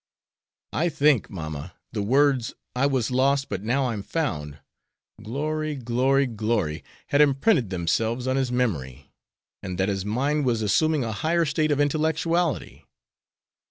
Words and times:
I 0.73 0.89
think, 0.89 1.29
mamma, 1.29 1.75
the 1.91 2.01
words, 2.01 2.55
'I 2.75 2.87
was 2.87 3.11
lost 3.11 3.49
but 3.49 3.61
now 3.61 3.89
I'm 3.89 4.01
found; 4.01 4.57
glory! 5.21 5.75
glory! 5.75 6.25
glory!' 6.25 6.83
had 7.09 7.21
imprinted 7.21 7.69
themselves 7.69 8.25
on 8.25 8.35
his 8.35 8.51
memory, 8.51 9.11
and 9.61 9.77
that 9.77 9.89
his 9.89 10.03
mind 10.03 10.43
was 10.43 10.63
assuming 10.63 11.03
a 11.03 11.11
higher 11.11 11.45
state 11.45 11.71
of 11.71 11.79
intellectuality. 11.79 12.83